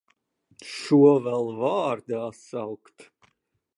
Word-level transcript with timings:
Šo 0.77 1.11
vēl 1.27 1.51
vārdā 1.59 2.23
saukt! 2.39 3.07